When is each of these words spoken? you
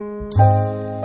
you 0.00 0.97